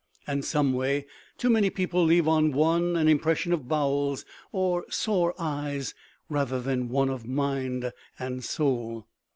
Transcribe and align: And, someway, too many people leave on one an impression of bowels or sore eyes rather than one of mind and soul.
And, 0.25 0.43
someway, 0.43 1.05
too 1.37 1.51
many 1.51 1.69
people 1.69 2.03
leave 2.03 2.27
on 2.27 2.53
one 2.53 2.95
an 2.95 3.07
impression 3.07 3.53
of 3.53 3.67
bowels 3.67 4.25
or 4.51 4.83
sore 4.89 5.35
eyes 5.37 5.93
rather 6.27 6.59
than 6.59 6.89
one 6.89 7.09
of 7.11 7.27
mind 7.27 7.91
and 8.17 8.43
soul. 8.43 9.05